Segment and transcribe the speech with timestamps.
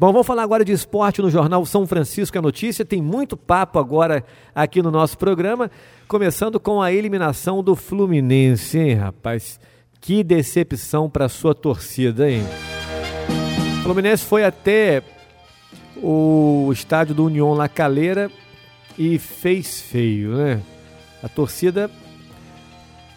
[0.00, 2.86] Bom, vamos falar agora de esporte no Jornal São Francisco é Notícia.
[2.86, 5.70] Tem muito papo agora aqui no nosso programa,
[6.08, 9.60] começando com a eliminação do Fluminense, hein, rapaz?
[10.00, 12.42] Que decepção para sua torcida, hein?
[13.80, 15.02] O Fluminense foi até
[16.02, 18.30] o estádio do União La Calera
[18.98, 20.62] e fez feio, né?
[21.22, 21.90] A torcida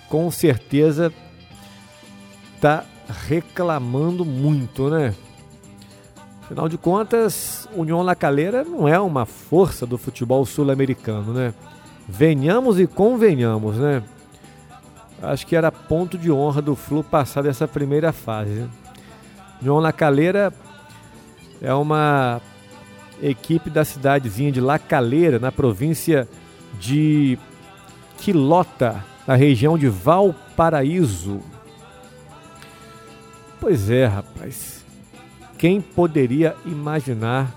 [0.09, 1.13] com certeza
[2.59, 2.83] tá
[3.25, 5.15] reclamando muito, né?
[6.43, 11.53] Afinal de contas, União La Calera não é uma força do futebol sul-americano, né?
[12.07, 14.03] Venhamos e convenhamos, né?
[15.21, 18.51] Acho que era ponto de honra do Flu passar dessa primeira fase.
[18.51, 18.69] Né?
[19.61, 20.53] União La Calera
[21.61, 22.41] é uma
[23.21, 26.27] equipe da cidadezinha de La Calera, na província
[26.77, 27.39] de
[28.17, 31.39] Quilota, na região de Valparaíso.
[33.61, 34.82] Pois é, rapaz.
[35.63, 37.49] Quem poderia imaginar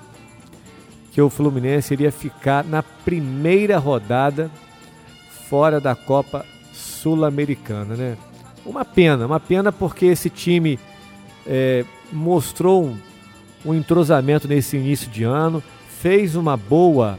[1.11, 4.49] que o Fluminense iria ficar na primeira rodada
[5.49, 8.17] fora da Copa Sul-Americana, né?
[8.65, 10.79] Uma pena, uma pena porque esse time
[11.45, 12.97] é, mostrou um,
[13.65, 17.19] um entrosamento nesse início de ano, fez uma boa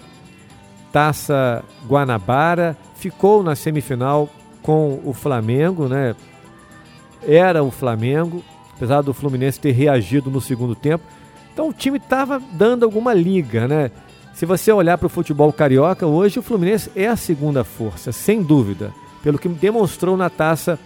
[0.93, 4.29] Taça Guanabara, ficou na semifinal
[4.61, 6.15] com o Flamengo, né?
[7.27, 8.41] Era o Flamengo,
[8.77, 11.03] apesar do Fluminense ter reagido no segundo tempo.
[11.51, 13.91] Então o time estava dando alguma liga, né?
[14.33, 18.43] Se você olhar para o futebol carioca, hoje o Fluminense é a segunda força, sem
[18.43, 20.79] dúvida, pelo que demonstrou na taça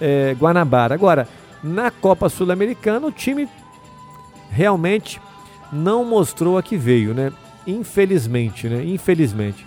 [0.00, 0.94] é, Guanabara.
[0.94, 1.28] Agora,
[1.62, 3.46] na Copa Sul-Americana, o time
[4.50, 5.20] realmente
[5.70, 7.30] não mostrou a que veio, né?
[7.66, 8.82] Infelizmente, né?
[8.82, 9.66] Infelizmente.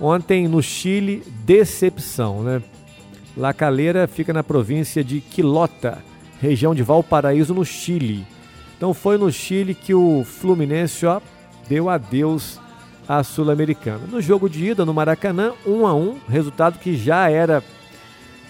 [0.00, 2.62] Ontem no Chile, decepção, né?
[3.36, 6.02] La Calera fica na província de Quilota,
[6.44, 8.26] região de Valparaíso, no Chile.
[8.76, 11.20] Então foi no Chile que o Fluminense ó,
[11.68, 12.60] deu adeus
[13.08, 14.06] à Sul-Americana.
[14.10, 17.62] No jogo de ida no Maracanã, 1 um a 1 um, resultado que já era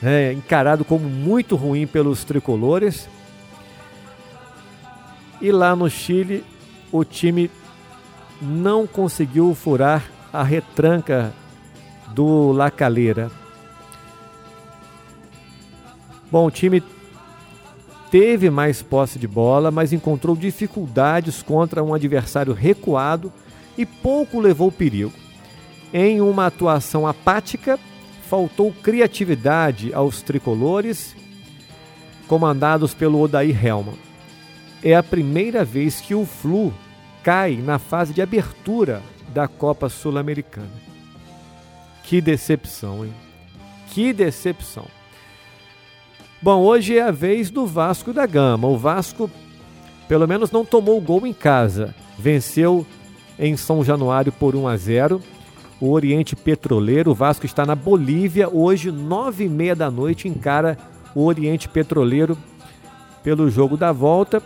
[0.02, 3.08] é, encarado como muito ruim pelos tricolores.
[5.40, 6.44] E lá no Chile,
[6.90, 7.50] o time
[8.40, 11.32] não conseguiu furar a retranca
[12.08, 13.30] do La Calera.
[16.30, 16.82] Bom, o time
[18.14, 23.32] teve mais posse de bola, mas encontrou dificuldades contra um adversário recuado
[23.76, 25.12] e pouco levou perigo.
[25.92, 27.76] Em uma atuação apática,
[28.30, 31.16] faltou criatividade aos tricolores,
[32.28, 33.98] comandados pelo Odair Helman.
[34.80, 36.72] É a primeira vez que o Flu
[37.20, 40.70] cai na fase de abertura da Copa Sul-Americana.
[42.04, 43.12] Que decepção, hein?
[43.88, 44.86] Que decepção.
[46.44, 48.68] Bom, hoje é a vez do Vasco da Gama.
[48.68, 49.30] O Vasco,
[50.06, 51.94] pelo menos, não tomou gol em casa.
[52.18, 52.84] Venceu
[53.38, 55.22] em São Januário por 1 a 0.
[55.80, 58.46] O Oriente Petroleiro, o Vasco está na Bolívia.
[58.46, 60.76] Hoje, nove e meia da noite, encara
[61.14, 62.36] o Oriente Petroleiro
[63.22, 64.42] pelo jogo da volta.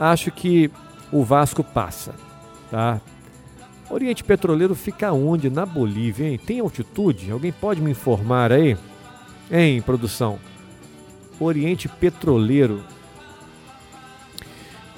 [0.00, 0.68] Acho que
[1.12, 2.12] o Vasco passa,
[2.72, 3.00] tá?
[3.88, 5.48] Oriente Petroleiro fica onde?
[5.48, 6.40] Na Bolívia, hein?
[6.44, 7.30] Tem altitude?
[7.30, 8.76] Alguém pode me informar aí?
[9.48, 10.40] Hein, produção?
[11.40, 12.82] Oriente Petroleiro.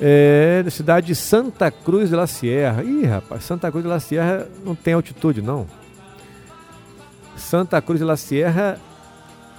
[0.00, 2.82] É da cidade de Santa Cruz de la Sierra.
[2.82, 5.66] Ih, rapaz, Santa Cruz de la Sierra não tem altitude, não.
[7.36, 8.80] Santa Cruz de la Sierra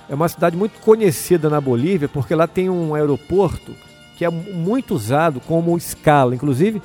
[0.10, 3.74] é uma cidade muito conhecida na Bolívia porque lá tem um aeroporto
[4.18, 6.36] que é muito usado como escala.
[6.36, 6.82] Inclusive,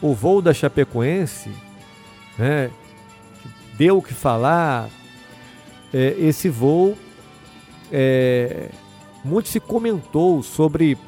[0.00, 1.50] o voo da Chapecoense
[2.38, 2.70] né,
[3.76, 4.88] deu o que falar.
[5.92, 6.96] É, esse voo,
[7.92, 8.70] é,
[9.24, 10.98] muito se comentou sobre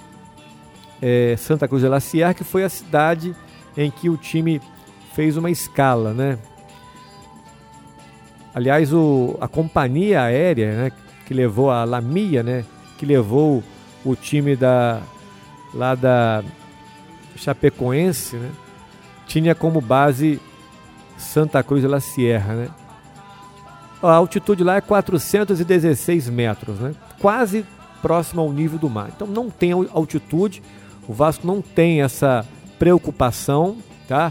[1.02, 3.34] é, Santa Cruz de la Sierra, que foi a cidade
[3.76, 4.60] em que o time
[5.14, 6.38] fez uma escala, né?
[8.54, 10.92] Aliás, o, a companhia aérea, né,
[11.26, 12.64] que levou a Lamia, né,
[12.96, 13.64] que levou
[14.04, 15.02] o time da
[15.72, 16.44] lá da
[17.34, 18.52] Chapecoense, né,
[19.26, 20.40] tinha como base
[21.18, 22.68] Santa Cruz de la Sierra, né?
[24.00, 26.94] A altitude lá é 416 metros, né?
[27.18, 27.64] Quase
[28.04, 29.10] próximo ao nível do mar.
[29.16, 30.62] Então não tem altitude,
[31.08, 32.46] o Vasco não tem essa
[32.78, 34.30] preocupação, tá?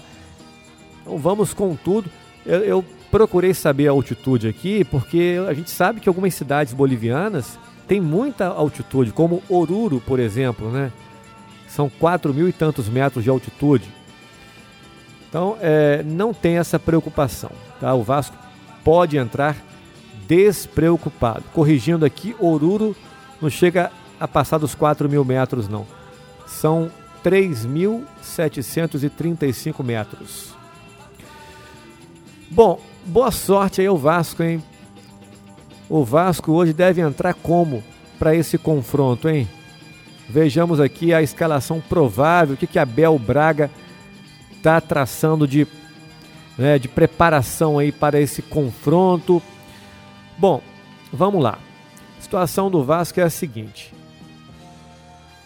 [1.01, 2.07] Então vamos com tudo.
[2.45, 7.57] Eu, eu procurei saber a altitude aqui, porque a gente sabe que algumas cidades bolivianas
[7.87, 10.91] têm muita altitude, como Oruro, por exemplo, né?
[11.67, 13.89] São 4 mil e tantos metros de altitude.
[15.27, 17.49] Então, é, não tem essa preocupação.
[17.79, 17.95] Tá?
[17.95, 18.37] O Vasco
[18.83, 19.57] pode entrar
[20.27, 21.43] despreocupado.
[21.51, 22.95] Corrigindo aqui, Oruro
[23.43, 25.85] não chega a passar dos 4 mil metros, não.
[26.47, 26.89] São
[27.23, 30.55] 3.735 metros.
[32.49, 34.63] Bom, boa sorte aí ao Vasco, hein?
[35.89, 37.83] O Vasco hoje deve entrar como
[38.17, 39.45] para esse confronto, hein?
[40.29, 43.69] Vejamos aqui a escalação provável, o que, que Abel Braga
[44.55, 45.67] está traçando de,
[46.57, 49.43] né, de preparação aí para esse confronto.
[50.37, 50.61] Bom,
[51.11, 51.59] vamos lá.
[52.33, 53.93] Situação do Vasco é a seguinte: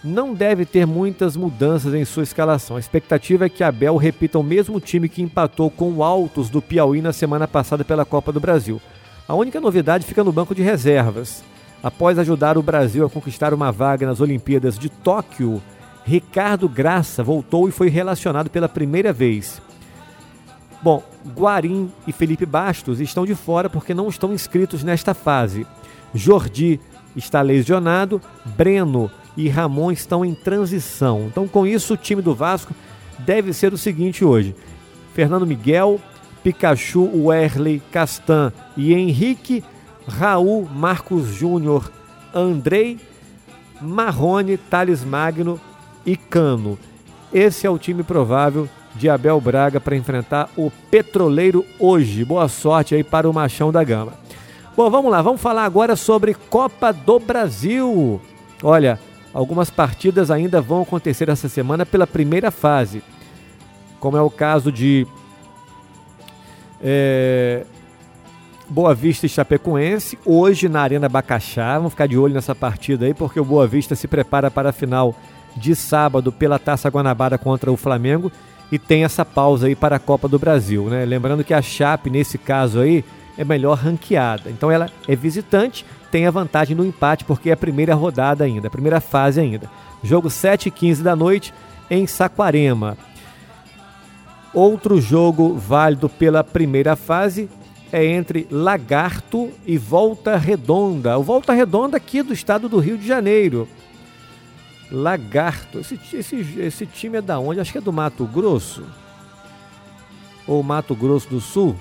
[0.01, 2.77] não deve ter muitas mudanças em sua escalação.
[2.77, 6.61] A expectativa é que Abel repita o mesmo time que empatou com o Altos do
[6.61, 8.79] Piauí na semana passada pela Copa do Brasil.
[9.27, 11.43] A única novidade fica no banco de reservas.
[11.83, 15.61] Após ajudar o Brasil a conquistar uma vaga nas Olimpíadas de Tóquio,
[16.05, 19.61] Ricardo Graça voltou e foi relacionado pela primeira vez.
[20.81, 21.03] Bom,
[21.35, 25.67] Guarim e Felipe Bastos estão de fora porque não estão inscritos nesta fase.
[26.13, 26.79] Jordi
[27.15, 31.27] está lesionado, Breno e Ramon estão em transição.
[31.27, 32.73] Então, com isso, o time do Vasco
[33.19, 34.55] deve ser o seguinte hoje:
[35.13, 35.99] Fernando Miguel,
[36.43, 39.63] Pikachu, Werley, Castan e Henrique,
[40.07, 41.91] Raul, Marcos Júnior,
[42.33, 42.99] Andrei,
[43.81, 45.59] Marrone, Thales Magno
[46.05, 46.77] e Cano.
[47.33, 52.23] Esse é o time provável de Abel Braga para enfrentar o Petroleiro hoje.
[52.23, 54.13] Boa sorte aí para o Machão da Gama.
[54.77, 58.21] Bom, vamos lá, vamos falar agora sobre Copa do Brasil.
[58.61, 58.99] Olha,
[59.33, 63.01] algumas partidas ainda vão acontecer essa semana pela primeira fase,
[63.99, 65.07] como é o caso de
[66.79, 67.65] é,
[68.69, 71.75] Boa Vista e Chapecoense, hoje na Arena Bacaxá.
[71.77, 74.73] Vamos ficar de olho nessa partida aí, porque o Boa Vista se prepara para a
[74.73, 75.15] final
[75.55, 78.31] de sábado pela Taça Guanabara contra o Flamengo
[78.71, 81.03] e tem essa pausa aí para a Copa do Brasil, né?
[81.03, 83.03] Lembrando que a Chape, nesse caso aí,
[83.37, 84.49] é melhor ranqueada.
[84.49, 88.67] Então ela é visitante, tem a vantagem no empate, porque é a primeira rodada ainda,
[88.67, 89.69] a primeira fase ainda.
[90.03, 91.53] Jogo 7 e 15 da noite
[91.89, 92.97] em Saquarema.
[94.53, 97.49] Outro jogo válido pela primeira fase
[97.91, 101.17] é entre Lagarto e Volta Redonda.
[101.17, 103.67] O Volta Redonda aqui do estado do Rio de Janeiro.
[104.91, 105.79] Lagarto.
[105.79, 107.59] Esse, esse, esse time é da onde?
[107.59, 108.83] Acho que é do Mato Grosso.
[110.45, 111.75] Ou Mato Grosso do Sul.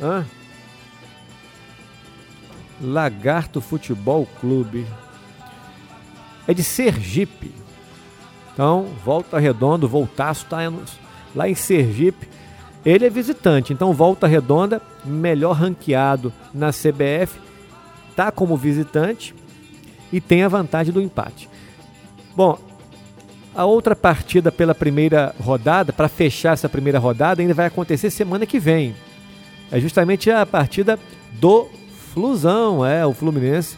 [0.00, 0.24] Hã?
[2.80, 4.86] Lagarto Futebol Clube.
[6.46, 7.52] É de Sergipe.
[8.52, 10.58] Então, Volta Redonda, Voltaço está
[11.34, 12.28] lá em Sergipe
[12.84, 17.38] ele é visitante, então Volta Redonda, melhor ranqueado na CBF,
[18.16, 19.34] tá como visitante
[20.12, 21.48] e tem a vantagem do empate.
[22.34, 22.58] Bom,
[23.54, 28.46] a outra partida pela primeira rodada, para fechar essa primeira rodada, ainda vai acontecer semana
[28.46, 28.94] que vem.
[29.70, 30.98] É justamente a partida
[31.32, 31.68] do
[32.12, 33.76] Flusão, é o Fluminense,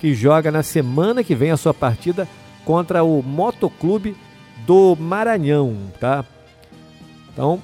[0.00, 2.26] que joga na semana que vem a sua partida
[2.64, 4.16] contra o Motoclube
[4.66, 6.24] do Maranhão, tá?
[7.32, 7.62] Então,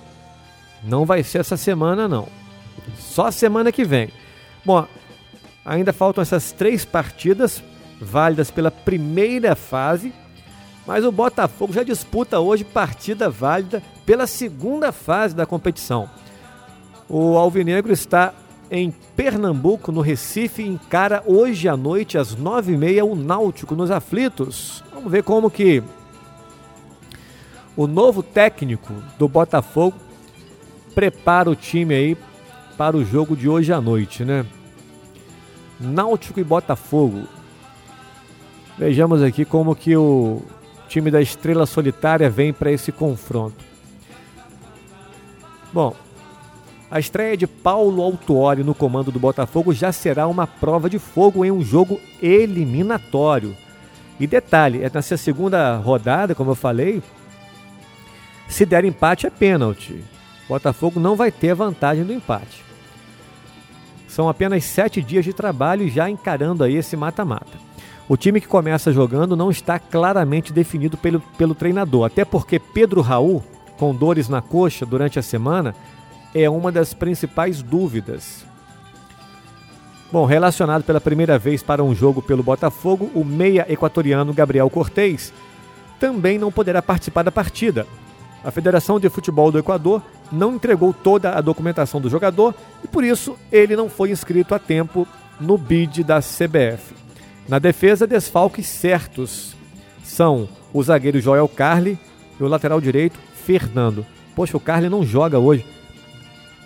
[0.82, 2.28] não vai ser essa semana, não.
[2.98, 4.10] Só semana que vem.
[4.64, 4.86] Bom,
[5.64, 7.62] ainda faltam essas três partidas
[8.00, 10.12] válidas pela primeira fase,
[10.86, 16.10] mas o Botafogo já disputa hoje partida válida pela segunda fase da competição.
[17.08, 18.32] O Alvinegro está
[18.70, 23.90] em Pernambuco, no Recife, encara hoje à noite, às nove e meia, o Náutico nos
[23.90, 24.82] aflitos.
[24.92, 25.82] Vamos ver como que
[27.76, 29.96] o novo técnico do Botafogo
[30.94, 32.16] prepara o time aí
[32.76, 34.46] para o jogo de hoje à noite, né?
[35.78, 37.28] Náutico e Botafogo.
[38.78, 40.42] Vejamos aqui como que o
[40.88, 43.64] time da Estrela Solitária vem para esse confronto.
[45.72, 45.94] Bom,
[46.94, 51.44] a estreia de Paulo Autuori no comando do Botafogo já será uma prova de fogo
[51.44, 53.56] em um jogo eliminatório.
[54.20, 57.02] E detalhe, é nessa segunda rodada, como eu falei,
[58.46, 60.04] se der empate é pênalti.
[60.48, 62.62] Botafogo não vai ter vantagem do empate.
[64.06, 67.58] São apenas sete dias de trabalho já encarando aí esse mata-mata.
[68.08, 73.00] O time que começa jogando não está claramente definido pelo, pelo treinador, até porque Pedro
[73.00, 73.42] Raul,
[73.76, 75.74] com dores na coxa durante a semana,
[76.34, 78.44] é uma das principais dúvidas.
[80.10, 85.32] Bom, relacionado pela primeira vez para um jogo pelo Botafogo, o meia equatoriano Gabriel Cortez
[85.98, 87.86] também não poderá participar da partida.
[88.44, 93.02] A Federação de Futebol do Equador não entregou toda a documentação do jogador e por
[93.02, 95.08] isso ele não foi inscrito a tempo
[95.40, 96.94] no bid da CBF.
[97.48, 99.54] Na defesa, desfalques certos
[100.02, 101.98] são o zagueiro Joel Carli
[102.38, 104.04] e o lateral direito Fernando.
[104.34, 105.64] Poxa, o Carli não joga hoje.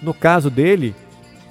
[0.02, 0.94] No caso dele,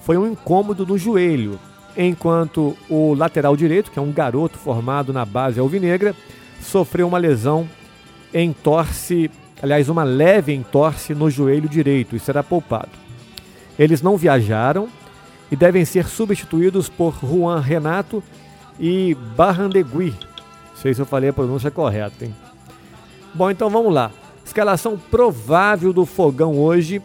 [0.01, 1.60] foi um incômodo no joelho,
[1.96, 6.16] enquanto o lateral direito, que é um garoto formado na base alvinegra,
[6.62, 7.68] sofreu uma lesão
[8.34, 9.30] entorse,
[9.62, 12.92] aliás, uma leve entorse no joelho direito e será poupado.
[13.77, 14.88] Eles não viajaram
[15.51, 18.24] e devem ser substituídos por Juan Renato
[18.80, 20.13] e Barrandegui.
[20.70, 22.36] Não sei se eu falei a pronúncia correta, hein?
[23.34, 24.12] Bom, então vamos lá.
[24.46, 27.01] Escalação provável do Fogão hoje.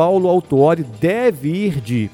[0.00, 2.10] Paulo Autuori deve ir de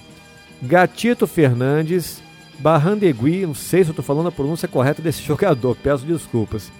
[0.60, 2.20] Gatito Fernandes,
[2.58, 6.72] Barrandegui, não sei se estou falando a pronúncia correta desse jogador, peço desculpas.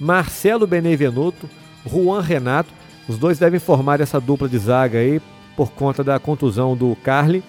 [0.00, 1.46] Marcelo Benevenuto,
[1.86, 2.70] Juan Renato,
[3.06, 5.20] os dois devem formar essa dupla de zaga aí
[5.54, 7.44] por conta da contusão do Carly.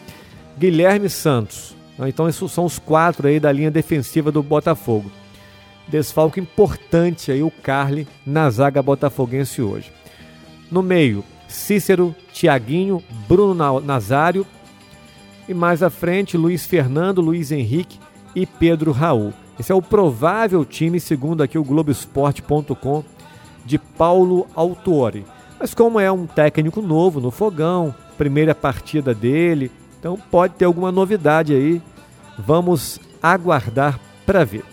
[0.59, 1.73] Guilherme Santos.
[2.05, 5.09] Então, esses são os quatro aí da linha defensiva do Botafogo.
[5.87, 9.93] Desfalque importante aí o Carly na zaga botafoguense hoje.
[10.69, 14.47] No meio, Cícero, Tiaguinho, Bruno Nazário
[15.47, 17.99] e mais à frente Luiz Fernando, Luiz Henrique
[18.35, 19.31] e Pedro Raul.
[19.59, 23.03] Esse é o provável time, segundo aqui o Globoesporte.com,
[23.63, 25.23] de Paulo Autuori.
[25.59, 30.91] Mas como é um técnico novo no fogão, primeira partida dele, então pode ter alguma
[30.91, 31.79] novidade aí.
[32.39, 34.65] Vamos aguardar para ver.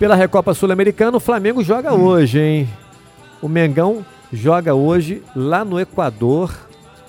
[0.00, 2.02] Pela Recopa Sul-Americana, o Flamengo joga hum.
[2.02, 2.68] hoje, hein?
[3.40, 6.54] O Mengão joga hoje lá no Equador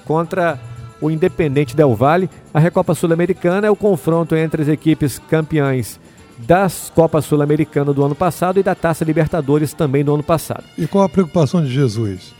[0.06, 0.60] contra
[1.02, 2.30] o Independente Del Valle.
[2.54, 6.00] A Recopa Sul-Americana é o confronto entre as equipes campeãs
[6.38, 10.64] das Copas Sul-Americana do ano passado e da Taça Libertadores também do ano passado.
[10.78, 12.34] E qual a preocupação de Jesus?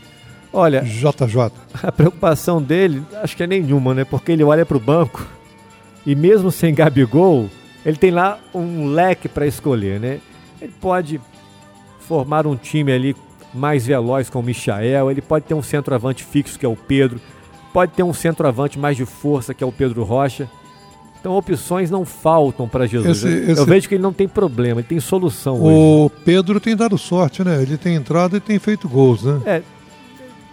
[0.52, 1.52] Olha, JJ.
[1.82, 4.04] A preocupação dele, acho que é nenhuma, né?
[4.04, 5.26] Porque ele olha para o banco
[6.06, 7.50] e mesmo sem Gabigol,
[7.84, 10.20] ele tem lá um leque para escolher, né?
[10.60, 11.20] Ele pode
[12.00, 13.14] formar um time ali
[13.52, 17.20] mais veloz com o Michael, ele pode ter um centroavante fixo que é o Pedro,
[17.72, 20.48] pode ter um centroavante mais de força que é o Pedro Rocha.
[21.20, 23.24] Então opções não faltam para Jesus.
[23.24, 23.60] Esse, esse...
[23.60, 25.56] Eu vejo que ele não tem problema, ele tem solução.
[25.56, 26.14] O hoje.
[26.24, 27.60] Pedro tem dado sorte, né?
[27.60, 29.40] Ele tem entrado e tem feito gols, né?
[29.44, 29.62] É,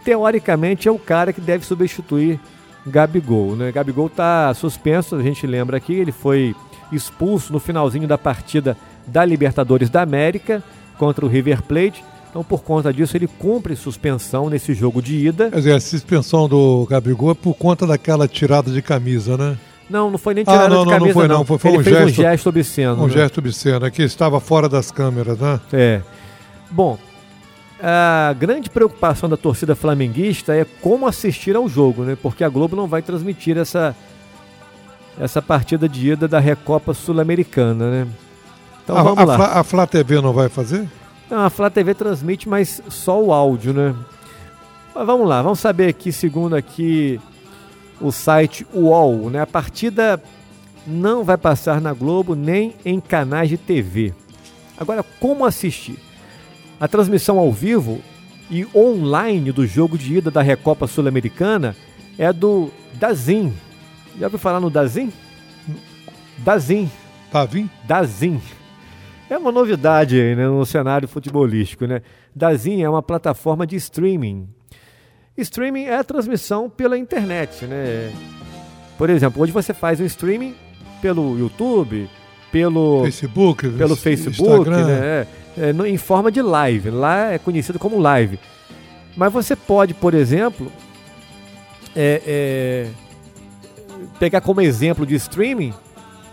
[0.04, 2.40] teoricamente é o cara que deve substituir
[2.86, 3.72] Gabigol, né?
[3.72, 6.56] Gabigol está suspenso, a gente lembra aqui, ele foi
[6.92, 10.64] expulso no finalzinho da partida da Libertadores da América
[10.98, 12.04] contra o River Plate.
[12.36, 15.50] Então, por conta disso, ele cumpre suspensão nesse jogo de ida.
[15.50, 19.58] Quer dizer, a suspensão do Gabigol é por conta daquela tirada de camisa, né?
[19.90, 21.14] Não, não foi nem tirada ah, não, de camisa, não.
[21.14, 21.46] Foi, não.
[21.46, 23.04] Foi, foi ele um, fez gesto, um gesto obsceno.
[23.04, 23.14] Um né?
[23.14, 25.62] gesto obsceno, é que estava fora das câmeras, né?
[25.72, 26.02] É.
[26.70, 26.98] Bom,
[27.82, 32.18] a grande preocupação da torcida flamenguista é como assistir ao jogo, né?
[32.22, 33.96] Porque a Globo não vai transmitir essa,
[35.18, 38.08] essa partida de ida da Recopa Sul-Americana, né?
[38.84, 39.36] Então a, vamos a lá.
[39.38, 40.86] Flá, a Flá TV não vai fazer?
[41.30, 43.96] Não, a Flá TV transmite, mas só o áudio, né?
[44.94, 47.20] Mas vamos lá, vamos saber aqui, segundo aqui
[48.00, 49.42] o site UOL, né?
[49.42, 50.22] A partida
[50.86, 54.14] não vai passar na Globo nem em canais de TV.
[54.78, 55.98] Agora, como assistir?
[56.80, 58.02] A transmissão ao vivo
[58.50, 61.76] e online do jogo de ida da Recopa Sul-Americana
[62.18, 63.54] é do Dazin.
[64.20, 65.12] Já ouviu falar no Dazin?
[66.38, 66.90] Dazin.
[67.32, 67.70] Pavim?
[67.86, 68.40] Dazin.
[69.30, 72.02] É uma novidade aí, né, no cenário futebolístico, né?
[72.36, 74.48] Dazin é uma plataforma de streaming.
[75.38, 78.14] Streaming é a transmissão pela internet, né?
[78.98, 80.56] Por exemplo, hoje você faz um streaming
[81.02, 82.10] pelo YouTube,
[82.52, 84.82] pelo Facebook, pelo Facebook, né?
[84.92, 85.28] É,
[85.58, 86.90] é, em forma de live.
[86.90, 88.40] Lá é conhecido como live.
[89.18, 90.72] Mas você pode, por exemplo,
[91.96, 92.88] é, é,
[94.20, 95.74] pegar como exemplo de streaming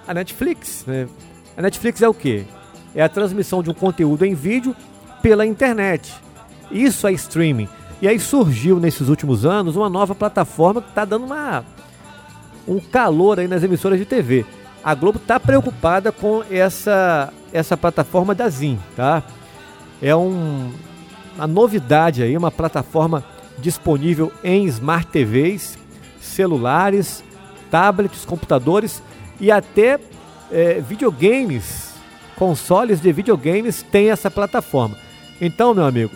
[0.07, 0.85] a Netflix.
[0.87, 1.09] Né?
[1.57, 2.45] A Netflix é o quê?
[2.95, 4.75] É a transmissão de um conteúdo em vídeo
[5.21, 6.15] pela internet.
[6.71, 7.69] Isso é streaming.
[8.01, 11.65] E aí surgiu nesses últimos anos uma nova plataforma que está dando uma,
[12.67, 14.45] um calor aí nas emissoras de TV.
[14.83, 19.23] A Globo está preocupada com essa, essa plataforma da Zin, tá?
[20.01, 20.73] É um,
[21.37, 23.25] uma novidade aí, uma plataforma
[23.59, 25.79] disponível em smart TVs,
[26.21, 27.23] celulares,
[27.71, 29.01] tablets, computadores
[29.41, 30.01] e até
[30.51, 31.92] é, videogames
[32.37, 34.97] consoles de videogames têm essa plataforma.
[35.41, 36.13] Então, meu amigo,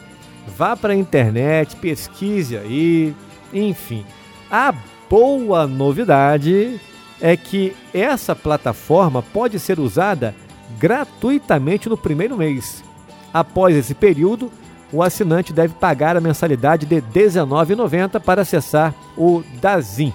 [0.56, 3.14] vá para a internet, pesquise aí,
[3.52, 4.04] enfim.
[4.50, 4.74] A
[5.08, 6.80] boa novidade
[7.20, 10.34] é que essa plataforma pode ser usada
[10.78, 12.84] gratuitamente no primeiro mês.
[13.32, 14.50] Após esse período,
[14.92, 20.12] o assinante deve pagar a mensalidade de R$19,90 para acessar o Dazin.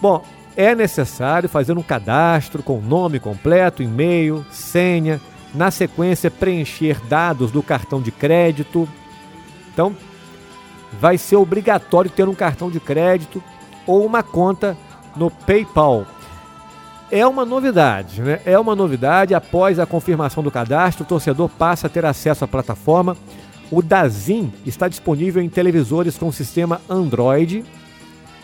[0.00, 0.24] Bom,
[0.56, 5.20] é necessário fazer um cadastro com nome completo, e-mail, senha,
[5.54, 8.88] na sequência preencher dados do cartão de crédito.
[9.72, 9.94] Então,
[11.00, 13.42] vai ser obrigatório ter um cartão de crédito
[13.86, 14.76] ou uma conta
[15.16, 16.06] no PayPal.
[17.10, 18.40] é uma novidade, né?
[18.44, 19.34] É uma novidade.
[19.34, 23.16] Após a confirmação do cadastro, o torcedor passa a ter acesso à plataforma.
[23.70, 27.64] O Dazin está disponível em televisores com sistema Android,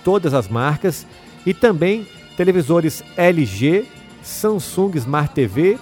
[0.05, 1.07] todas as marcas,
[1.45, 2.07] e também
[2.37, 3.85] televisores LG,
[4.23, 5.79] Samsung Smart TV,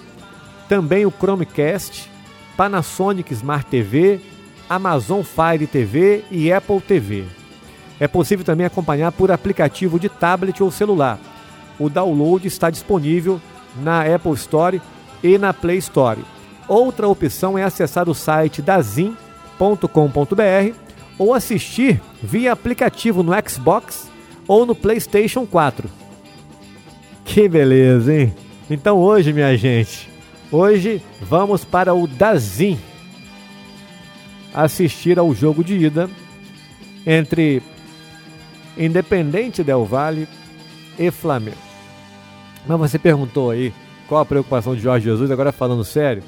[0.68, 2.10] também o Chromecast,
[2.56, 4.20] Panasonic Smart TV,
[4.68, 7.24] Amazon Fire TV e Apple TV.
[8.00, 11.18] É possível também acompanhar por aplicativo de tablet ou celular.
[11.78, 13.40] O download está disponível
[13.80, 14.80] na Apple Store
[15.22, 16.20] e na Play Store.
[16.66, 19.16] Outra opção é acessar o site dazin.com.br
[21.18, 24.08] ou assistir via aplicativo no Xbox
[24.48, 25.88] ou no PlayStation 4.
[27.24, 28.34] Que beleza, hein?
[28.70, 30.08] Então hoje, minha gente,
[30.50, 32.78] hoje vamos para o Dazin
[34.52, 36.10] assistir ao jogo de ida
[37.06, 37.62] entre
[38.76, 40.26] Independente Del Valle
[40.98, 41.56] e Flamengo.
[42.66, 43.72] Mas você perguntou aí
[44.08, 46.22] qual a preocupação de Jorge Jesus, agora falando sério.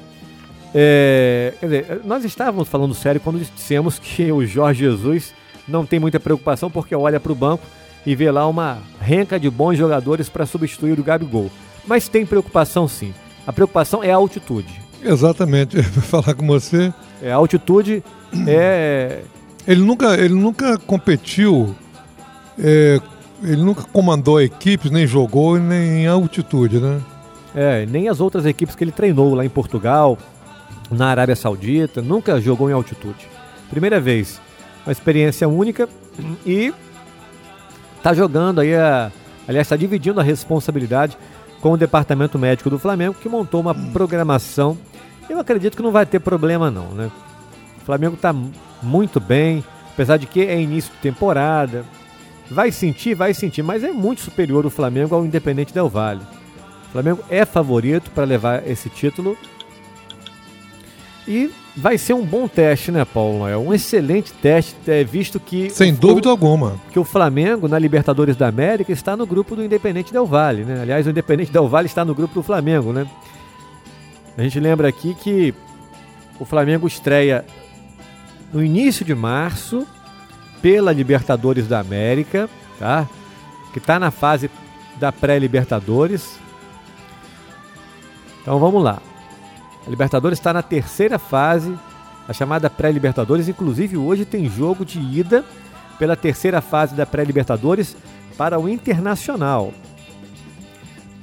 [0.73, 5.33] É, dizer, nós estávamos falando sério quando dissemos que o Jorge Jesus
[5.67, 7.65] não tem muita preocupação porque olha para o banco
[8.05, 11.49] e vê lá uma renca de bons jogadores para substituir o Gabigol.
[11.85, 13.13] Mas tem preocupação sim.
[13.45, 14.81] A preocupação é a altitude.
[15.03, 16.93] Exatamente, vou falar com você.
[17.21, 18.03] É, a altitude
[18.47, 19.21] é.
[19.67, 21.75] Ele nunca, ele nunca competiu,
[22.57, 22.99] é,
[23.43, 26.99] ele nunca comandou equipes, nem jogou, nem em altitude, né?
[27.53, 30.17] É, nem as outras equipes que ele treinou lá em Portugal,
[30.89, 33.27] na Arábia Saudita, nunca jogou em altitude.
[33.69, 34.39] Primeira vez.
[34.85, 35.87] Uma experiência única
[36.45, 36.73] e
[38.01, 39.11] tá jogando aí a.
[39.47, 41.17] Aliás, está dividindo a responsabilidade
[41.61, 44.77] com o departamento médico do Flamengo, que montou uma programação.
[45.29, 47.11] Eu acredito que não vai ter problema, não, né?
[47.81, 48.33] O Flamengo está
[48.81, 51.85] muito bem, apesar de que é início de temporada.
[52.49, 56.21] Vai sentir, vai sentir, mas é muito superior o Flamengo ao Independente Del Valle.
[56.89, 59.37] O Flamengo é favorito para levar esse título.
[61.27, 63.47] E vai ser um bom teste, né, Paulo?
[63.47, 65.69] É um excelente teste, é, visto que.
[65.69, 66.79] Sem o, dúvida alguma.
[66.91, 70.81] Que o Flamengo, na Libertadores da América, está no grupo do Independente Del Valle, né?
[70.81, 73.07] Aliás, o Independente Del Valle está no grupo do Flamengo, né?
[74.37, 75.53] A gente lembra aqui que
[76.39, 77.45] o Flamengo estreia
[78.51, 79.85] no início de março
[80.61, 83.07] pela Libertadores da América, tá?
[83.73, 84.49] Que está na fase
[84.99, 86.39] da pré-Libertadores.
[88.41, 89.01] Então vamos lá.
[89.85, 91.77] A Libertadores está na terceira fase,
[92.27, 93.47] a chamada pré-Libertadores.
[93.47, 95.43] Inclusive hoje tem jogo de ida
[95.97, 97.95] pela terceira fase da pré-Libertadores
[98.37, 99.73] para o Internacional.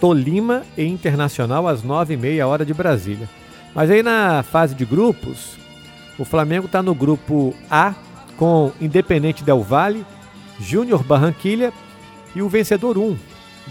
[0.01, 3.29] Tolima e Internacional às nove e meia hora de Brasília.
[3.75, 5.57] Mas aí na fase de grupos,
[6.19, 7.95] o Flamengo está no grupo A
[8.37, 10.05] com Independente Del Valle,
[10.61, 11.73] Júnior Barranquilha
[12.35, 13.17] e o vencedor 1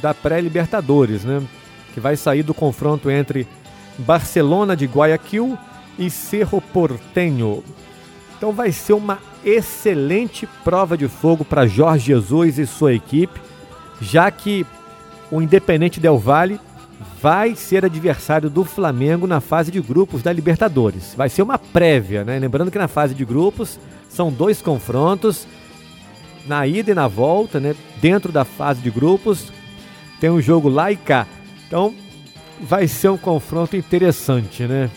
[0.01, 1.41] da pré-Libertadores, né?
[1.93, 3.47] Que vai sair do confronto entre
[3.97, 5.57] Barcelona de Guayaquil
[5.97, 7.63] e Cerro Porteño.
[8.37, 13.39] Então vai ser uma excelente prova de fogo para Jorge Jesus e sua equipe,
[13.99, 14.65] já que
[15.31, 16.59] o Independente Del Valle
[17.21, 21.13] vai ser adversário do Flamengo na fase de grupos da Libertadores.
[21.15, 22.37] Vai ser uma prévia, né?
[22.37, 23.79] Lembrando que na fase de grupos
[24.09, 25.47] são dois confrontos,
[26.45, 27.75] na ida e na volta, né?
[27.99, 29.51] Dentro da fase de grupos
[30.19, 31.27] tem um jogo lá e cá.
[31.67, 31.93] Então
[32.61, 34.89] vai ser um confronto interessante, né?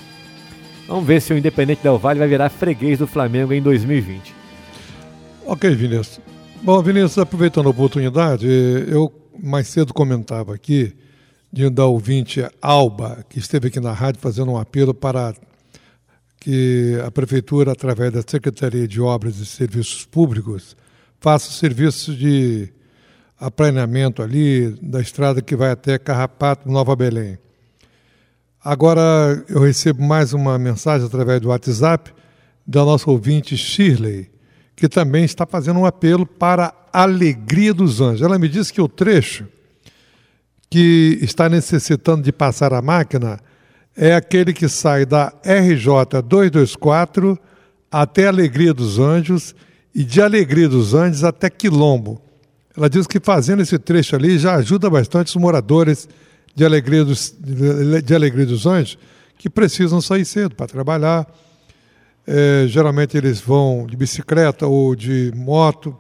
[0.87, 4.35] Vamos ver se o Independente Del Vale vai virar freguês do Flamengo em 2020.
[5.47, 6.21] Ok, Vinícius.
[6.63, 8.47] Bom, Vinícius, aproveitando a oportunidade,
[8.89, 10.95] eu mais cedo comentava aqui
[11.53, 15.35] de da ouvinte Alba, que esteve aqui na rádio fazendo um apelo para
[16.39, 20.77] que a Prefeitura, através da Secretaria de Obras e Serviços Públicos,
[21.21, 22.73] faça serviços de
[23.39, 27.39] aplaneamento ali da estrada que vai até Carrapato, Nova Belém.
[28.63, 32.13] Agora eu recebo mais uma mensagem através do WhatsApp
[32.67, 34.31] da nossa ouvinte Shirley,
[34.77, 38.21] que também está fazendo um apelo para a alegria dos anjos.
[38.21, 39.47] Ela me disse que o trecho
[40.69, 43.41] que está necessitando de passar a máquina
[43.97, 47.39] é aquele que sai da RJ 224
[47.91, 49.55] até Alegria dos Anjos
[49.95, 52.21] e de Alegria dos Anjos até Quilombo.
[52.77, 56.07] Ela diz que fazendo esse trecho ali já ajuda bastante os moradores
[56.55, 57.35] de Alegria dos,
[58.05, 58.99] de Alegria dos Anjos
[59.39, 61.27] que precisam sair cedo para trabalhar.
[62.27, 65.97] É, geralmente eles vão de bicicleta ou de moto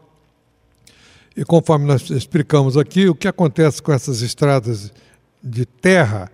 [1.36, 4.92] e conforme nós explicamos aqui, o que acontece com essas estradas
[5.42, 6.30] de terra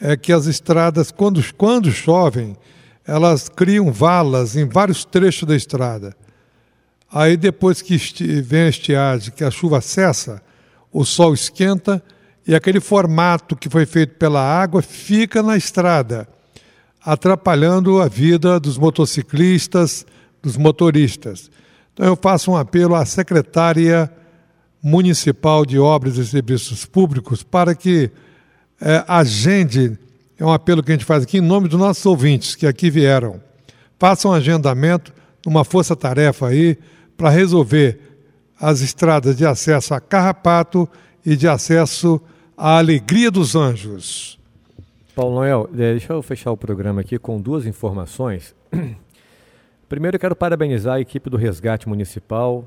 [0.00, 2.56] é que as estradas, quando, quando chovem,
[3.06, 6.16] elas criam valas em vários trechos da estrada.
[7.08, 7.96] Aí depois que
[8.40, 10.42] vem a estiagem, que a chuva cessa,
[10.90, 12.02] o sol esquenta
[12.46, 16.28] e aquele formato que foi feito pela água fica na estrada,
[17.04, 20.04] atrapalhando a vida dos motociclistas,
[20.42, 21.50] dos motoristas.
[21.92, 24.10] Então eu faço um apelo à secretária
[24.82, 28.10] municipal de obras e serviços públicos para que
[28.80, 29.96] é, agende,
[30.36, 32.90] é um apelo que a gente faz aqui em nome dos nossos ouvintes que aqui
[32.90, 33.40] vieram.
[33.98, 35.12] Façam um agendamento,
[35.46, 36.76] uma força-tarefa aí,
[37.16, 38.00] para resolver
[38.58, 40.88] as estradas de acesso a Carrapato
[41.24, 42.20] e de acesso
[42.56, 44.38] à Alegria dos Anjos.
[45.14, 48.54] Paulo Noel, é, deixa eu fechar o programa aqui com duas informações.
[49.88, 52.66] Primeiro, eu quero parabenizar a equipe do Resgate Municipal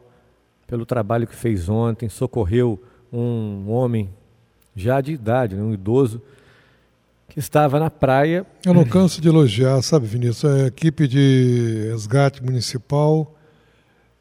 [0.67, 4.09] pelo trabalho que fez ontem, socorreu um homem
[4.75, 6.21] já de idade, né, um idoso,
[7.29, 8.45] que estava na praia.
[8.63, 10.45] Eu não canso de elogiar, sabe, Vinícius?
[10.45, 13.35] A equipe de resgate municipal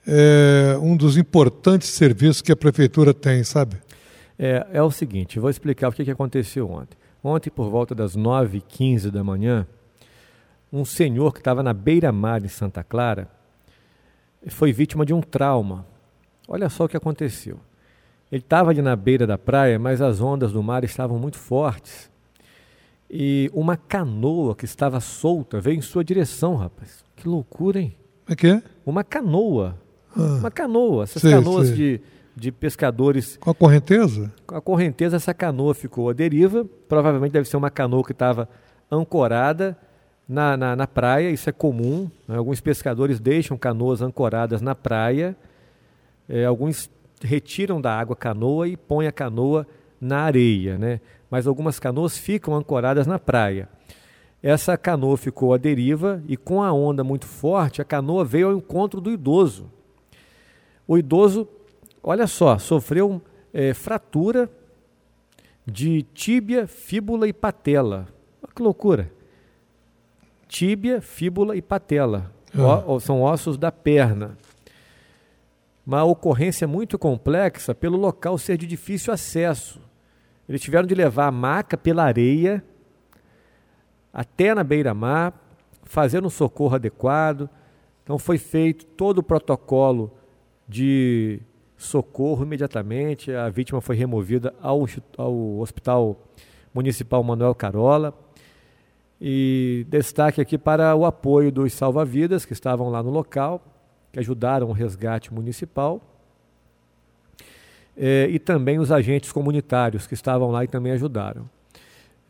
[0.06, 3.76] é um dos importantes serviços que a prefeitura tem, sabe?
[4.38, 6.96] É, é o seguinte, vou explicar o que, que aconteceu ontem.
[7.22, 9.66] Ontem, por volta das 9h15 da manhã,
[10.72, 13.30] um senhor que estava na beira-mar em Santa Clara
[14.48, 15.86] foi vítima de um trauma.
[16.46, 17.58] Olha só o que aconteceu.
[18.30, 22.10] Ele estava ali na beira da praia, mas as ondas do mar estavam muito fortes.
[23.08, 27.04] E uma canoa que estava solta veio em sua direção, rapaz.
[27.14, 27.96] Que loucura, hein?
[28.28, 28.60] É que?
[28.84, 29.78] Uma canoa.
[30.16, 31.04] Ah, uma canoa.
[31.04, 31.76] Essas sei, canoas sei.
[31.76, 32.00] De,
[32.36, 33.36] de pescadores.
[33.36, 34.32] Com a correnteza?
[34.46, 36.66] Com a correnteza, essa canoa ficou à deriva.
[36.88, 38.48] Provavelmente deve ser uma canoa que estava
[38.90, 39.76] ancorada
[40.28, 41.30] na, na, na, praia.
[41.30, 42.10] Isso é comum.
[42.26, 42.36] Né?
[42.36, 45.36] Alguns pescadores deixam canoas ancoradas na praia.
[46.28, 46.90] É, alguns
[47.22, 49.66] retiram da água a canoa e põem a canoa
[50.00, 51.00] na areia, né?
[51.30, 53.68] Mas algumas canoas ficam ancoradas na praia.
[54.42, 58.56] Essa canoa ficou à deriva e com a onda muito forte, a canoa veio ao
[58.56, 59.70] encontro do idoso.
[60.86, 61.48] O idoso,
[62.04, 63.20] olha só, sofreu
[63.52, 64.48] é, fratura
[65.66, 68.06] de tíbia, fíbula e patela.
[68.42, 69.10] Olha que loucura!
[70.46, 72.32] Tíbia, fíbula e patela.
[72.56, 73.00] Ah.
[73.00, 74.36] são ossos da perna
[75.86, 79.80] uma ocorrência muito complexa pelo local ser de difícil acesso.
[80.48, 82.64] Eles tiveram de levar a maca pela areia
[84.12, 85.34] até na beira-mar,
[85.82, 87.50] fazendo um socorro adequado.
[88.02, 90.12] Então foi feito todo o protocolo
[90.66, 91.40] de
[91.76, 93.32] socorro imediatamente.
[93.32, 96.18] A vítima foi removida ao, ao Hospital
[96.72, 98.14] Municipal Manuel Carola.
[99.20, 103.62] E destaque aqui para o apoio dos salva-vidas que estavam lá no local
[104.14, 106.00] que ajudaram o resgate municipal,
[107.96, 111.50] é, e também os agentes comunitários que estavam lá e também ajudaram.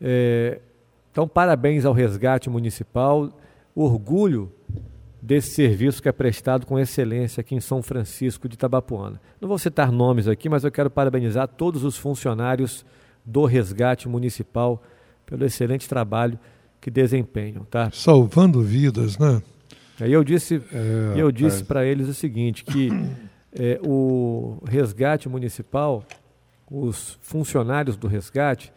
[0.01, 0.59] É,
[1.11, 3.31] então, parabéns ao resgate municipal,
[3.75, 4.51] orgulho
[5.25, 9.19] desse serviço que é prestado com excelência aqui em São Francisco de Tabapuana.
[9.41, 12.85] Não vou citar nomes aqui, mas eu quero parabenizar todos os funcionários
[13.25, 14.83] do resgate municipal
[15.25, 16.37] pelo excelente trabalho
[16.79, 17.89] que desempenham, tá?
[17.91, 19.41] Salvando vidas, né?
[19.99, 22.89] Aí eu disse, é, eu disse para eles o seguinte, que
[23.51, 26.03] é, o resgate municipal,
[26.69, 28.71] os funcionários do resgate,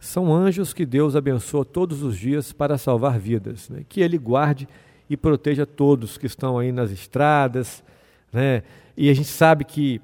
[0.00, 3.68] são anjos que Deus abençoa todos os dias para salvar vidas.
[3.68, 3.84] Né?
[3.88, 4.66] Que Ele guarde
[5.08, 7.84] e proteja todos que estão aí nas estradas.
[8.32, 8.62] Né?
[8.96, 10.00] E a gente sabe que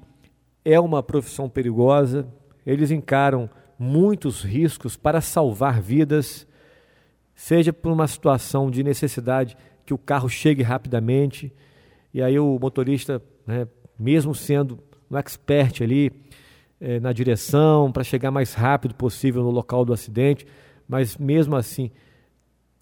[0.63, 2.27] é uma profissão perigosa,
[2.65, 6.47] eles encaram muitos riscos para salvar vidas,
[7.33, 11.51] seja por uma situação de necessidade que o carro chegue rapidamente.
[12.13, 16.11] E aí o motorista, né, mesmo sendo um expert ali
[16.79, 20.45] é, na direção, para chegar mais rápido possível no local do acidente,
[20.87, 21.91] mas mesmo assim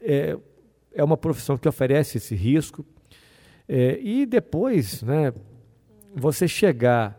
[0.01, 0.38] é,
[0.93, 2.86] é uma profissão que oferece esse risco.
[3.67, 5.34] É, e depois, né,
[6.15, 7.17] você chegar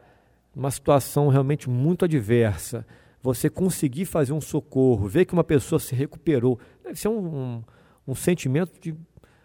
[0.54, 2.86] numa situação realmente muito adversa,
[3.22, 7.62] você conseguir fazer um socorro, ver que uma pessoa se recuperou, deve ser um, um,
[8.08, 8.94] um sentimento de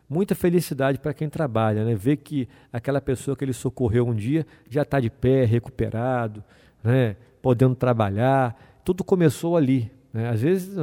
[0.10, 1.96] muita felicidade para quem trabalha, né?
[1.96, 6.44] Ver que aquela pessoa que ele socorreu um dia já está de pé, recuperado,
[6.84, 7.18] né?
[7.42, 8.56] Podendo trabalhar.
[8.84, 9.92] Tudo começou ali.
[10.14, 10.30] Né?
[10.30, 10.78] Às vezes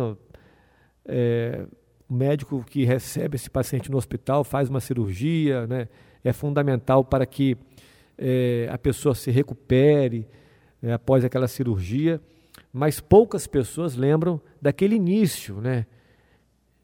[1.05, 1.67] é,
[2.13, 5.89] o médico que recebe esse paciente no hospital faz uma cirurgia, né?
[6.23, 7.57] É fundamental para que
[8.19, 10.29] é, a pessoa se recupere
[10.81, 10.93] né?
[10.93, 12.21] após aquela cirurgia.
[12.71, 15.87] Mas poucas pessoas lembram daquele início, né?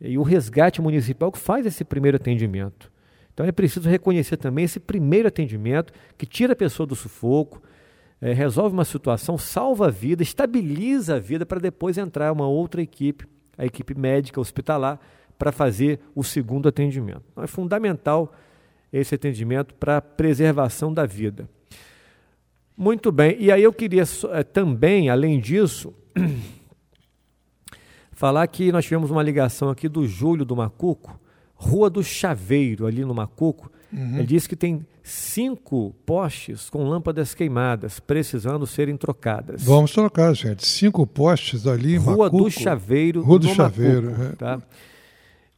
[0.01, 2.91] e o resgate municipal que faz esse primeiro atendimento.
[3.35, 7.63] Então é preciso reconhecer também esse primeiro atendimento que tira a pessoa do sufoco,
[8.21, 12.81] é, resolve uma situação, salva a vida, estabiliza a vida para depois entrar uma outra
[12.81, 13.27] equipe,
[13.59, 14.99] a equipe médica hospitalar,
[15.39, 17.23] para fazer o segundo atendimento.
[17.31, 18.33] Então é fundamental
[18.93, 21.49] esse atendimento para a preservação da vida.
[22.77, 25.93] Muito bem, e aí eu queria é, também, além disso,
[28.19, 31.21] Falar que nós tivemos uma ligação aqui do Júlio do Macuco,
[31.55, 33.71] Rua do Chaveiro, ali no Macuco.
[33.93, 34.17] Uhum.
[34.17, 39.65] Ele disse que tem cinco postes com lâmpadas queimadas, precisando serem trocadas.
[39.65, 40.67] Vamos trocar, gente.
[40.67, 42.45] Cinco postes ali em Rua Macuco.
[42.45, 44.11] do Chaveiro, Rua do Chaveiro.
[44.11, 44.37] Macuco, é.
[44.37, 44.63] tá?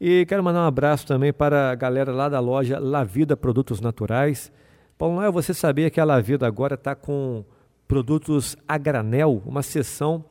[0.00, 3.80] E quero mandar um abraço também para a galera lá da loja La Vida Produtos
[3.80, 4.50] Naturais.
[4.96, 7.44] Paulo Noel, você sabia que a La Vida agora está com
[7.86, 10.24] produtos a granel, uma seção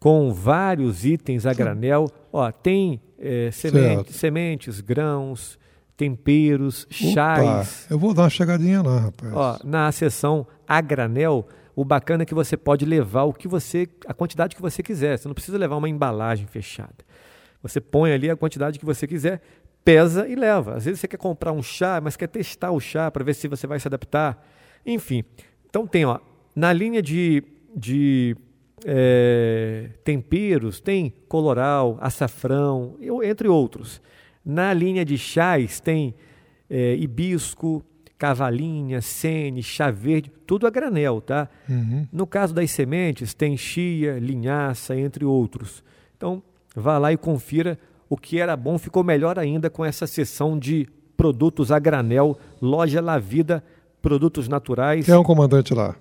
[0.00, 2.10] com vários itens a granel.
[2.32, 5.58] Ó, tem é, semente, sementes, grãos,
[5.98, 7.86] temperos, Opa, chás.
[7.90, 9.32] Eu vou dar uma chegadinha lá, rapaz.
[9.34, 13.88] Ó, na seção a granel, o bacana é que você pode levar o que você,
[14.06, 15.18] a quantidade que você quiser.
[15.18, 17.04] Você não precisa levar uma embalagem fechada.
[17.60, 19.42] Você põe ali a quantidade que você quiser,
[19.84, 20.76] pesa e leva.
[20.76, 23.48] Às vezes você quer comprar um chá, mas quer testar o chá para ver se
[23.48, 24.46] você vai se adaptar.
[24.86, 25.24] Enfim,
[25.68, 26.20] então tem, ó,
[26.54, 27.42] na linha de,
[27.74, 28.36] de
[28.86, 34.00] é, temperos, tem coloral, açafrão, entre outros.
[34.48, 36.14] Na linha de chás tem
[36.70, 37.84] é, hibisco,
[38.16, 41.50] cavalinha, sene, chá verde, tudo a granel, tá?
[41.68, 42.08] Uhum.
[42.10, 45.84] No caso das sementes, tem chia, linhaça, entre outros.
[46.16, 46.42] Então,
[46.74, 50.88] vá lá e confira o que era bom, ficou melhor ainda com essa seção de
[51.14, 53.62] produtos a granel, loja La Vida,
[54.00, 55.04] produtos naturais.
[55.04, 55.94] Quem é um comandante lá?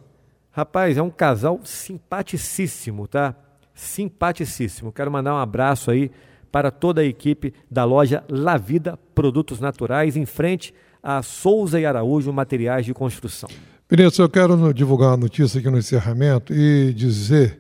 [0.52, 3.36] Rapaz, é um casal simpaticíssimo, tá?
[3.74, 4.94] Simpaticíssimo.
[4.94, 6.10] Quero mandar um abraço aí
[6.52, 11.86] para toda a equipe da loja La Vida Produtos Naturais, em frente a Souza e
[11.86, 13.50] Araújo Materiais de Construção.
[13.90, 17.60] Vinícius, eu quero divulgar uma notícia aqui no encerramento e dizer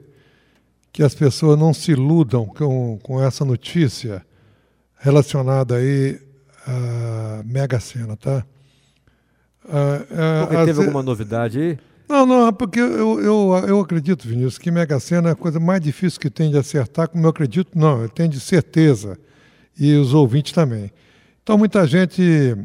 [0.91, 4.25] que as pessoas não se iludam com, com essa notícia
[4.99, 6.19] relacionada aí
[6.65, 8.43] à Mega Sena, tá?
[9.69, 11.79] Ah, Porque teve alguma novidade aí?
[12.07, 15.59] Não, não, é porque eu, eu, eu acredito, Vinícius, que Mega Sena é a coisa
[15.59, 19.19] mais difícil que tem de acertar, como eu acredito, não, eu tenho de certeza,
[19.77, 20.89] e os ouvintes também.
[21.43, 22.55] Então, muita gente,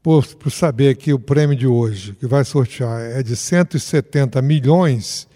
[0.00, 5.26] por, por saber que o prêmio de hoje, que vai sortear, é de 170 milhões,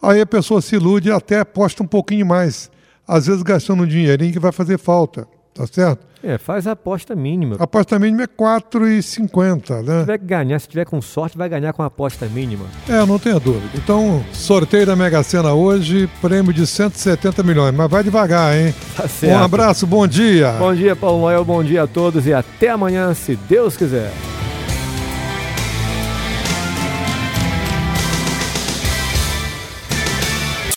[0.00, 2.70] aí a pessoa se ilude e até aposta um pouquinho mais,
[3.06, 5.26] às vezes gastando um dinheirinho que vai fazer falta,
[5.58, 6.06] tá certo?
[6.22, 7.56] É, faz a aposta mínima.
[7.58, 9.94] A aposta mínima é 4,50, né?
[9.94, 12.66] Se tiver que ganhar, se tiver com sorte, vai ganhar com a aposta mínima.
[12.88, 13.70] É, não tenha dúvida.
[13.74, 17.74] Então, sorteio da Mega Sena hoje, prêmio de 170 milhões.
[17.74, 18.74] Mas vai devagar, hein?
[18.96, 19.40] Tá certo.
[19.40, 20.52] Um abraço, bom dia.
[20.58, 24.12] Bom dia, Paulo Noel, bom dia a todos e até amanhã, se Deus quiser.